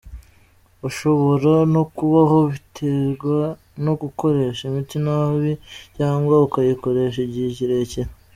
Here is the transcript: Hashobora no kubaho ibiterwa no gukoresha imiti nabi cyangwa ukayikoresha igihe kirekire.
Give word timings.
Hashobora 0.81 1.51
no 1.73 1.83
kubaho 1.95 2.37
ibiterwa 2.45 3.37
no 3.85 3.93
gukoresha 4.01 4.61
imiti 4.69 4.97
nabi 5.05 5.51
cyangwa 5.97 6.33
ukayikoresha 6.45 7.19
igihe 7.23 7.49
kirekire. 7.57 8.09